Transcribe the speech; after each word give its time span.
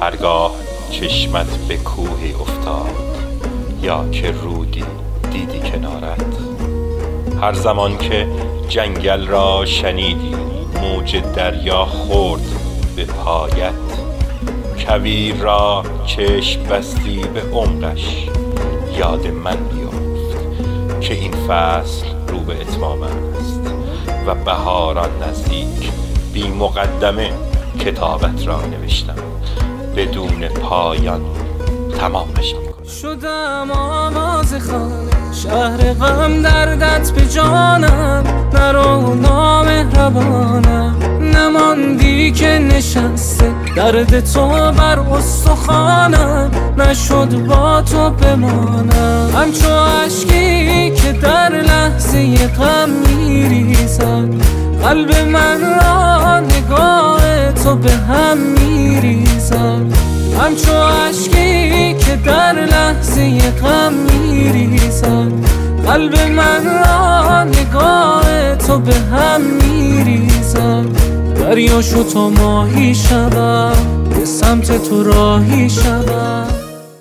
هرگاه 0.00 0.54
چشمت 0.90 1.56
به 1.68 1.76
کوهی 1.76 2.32
افتاد 2.32 3.16
یا 3.82 4.08
که 4.12 4.30
رودی 4.30 4.84
دیدی 5.32 5.58
کنارت. 5.58 6.34
هر 7.40 7.52
زمان 7.52 7.98
که 7.98 8.26
جنگل 8.68 9.26
را 9.26 9.64
شنیدی 9.64 10.34
موج 10.82 11.22
دریا 11.36 11.84
خورد 11.84 12.42
به 12.96 13.04
پایت. 13.04 13.74
کویر 14.78 15.34
را 15.34 15.82
چشم 16.06 16.62
بستی 16.62 17.24
به 17.34 17.42
عمقش 17.52 18.28
یاد 18.98 19.26
من 19.26 19.56
بیافت 19.56 21.00
که 21.00 21.14
این 21.14 21.32
فصل 21.32 22.06
رو 22.28 22.40
به 22.40 22.60
اتمام 22.60 23.02
است 23.02 23.60
و 24.26 24.34
بهاران 24.34 25.10
نزدیک 25.22 25.90
بی 26.32 26.48
مقدمه 26.48 27.32
کتابت 27.80 28.46
را 28.46 28.60
نوشتم. 28.66 29.14
بدون 29.96 30.48
پایان 30.48 31.20
تمامش 32.00 32.54
شدم 33.02 33.70
آواز 33.70 34.54
خانه 34.54 35.14
شهر 35.42 35.92
غم 35.92 36.42
دردت 36.42 37.10
به 37.10 37.26
جانم 37.26 38.24
نرو 38.54 39.14
نامهربانم. 39.14 40.96
نماندی 41.20 42.32
که 42.32 42.46
نشسته 42.46 43.52
درد 43.76 44.20
تو 44.32 44.48
بر 44.48 44.98
استخانم 44.98 46.50
نشد 46.78 47.46
با 47.46 47.82
تو 47.82 48.10
بمانم. 48.10 49.30
همچو 49.34 49.68
عشقی 50.06 50.90
که 50.90 51.12
در 51.12 51.52
لحظه 51.52 52.48
غم 52.48 52.90
میریزد 52.90 54.28
قلب 54.82 55.16
من 55.16 55.60
را 55.60 56.40
نگاه 56.40 57.52
تو 57.64 57.76
به 57.76 57.93
همچو 60.38 60.72
عشقی 60.72 61.94
که 61.94 62.16
در 62.16 62.52
لحظه 62.52 63.50
غم 63.50 63.92
میریزد. 63.92 65.32
قلب 65.86 66.18
من 66.18 66.64
را 66.64 67.44
نگاه 67.44 68.56
تو 68.56 68.78
به 68.78 68.94
هم 68.94 69.40
میریزد. 69.40 70.84
دریا 71.38 71.82
شو 71.82 72.02
تو 72.02 72.30
ماهی 72.30 72.94
شود 72.94 74.08
به 74.10 74.24
سمت 74.24 74.88
تو 74.88 75.02
راهی 75.02 75.70
شود. 75.70 76.63